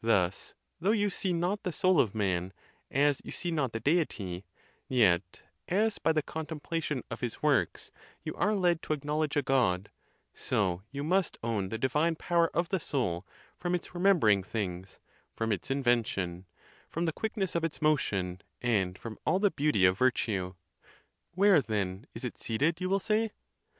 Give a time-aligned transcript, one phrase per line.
[0.00, 2.52] Thus, though you see not the soul of man,
[2.92, 4.46] as you see not the Deity,
[4.86, 7.90] yet, as by the contemplation of his works
[8.22, 9.90] you are led to acknowledge a God,
[10.32, 13.26] so you must own the divine power of the soul,
[13.58, 15.00] from its remembering things,
[15.34, 16.46] from its invention,
[16.88, 20.54] from the quickness of its motion, and from all the beauty of virtue.
[21.32, 23.32] Where, then, is it seated, you will say?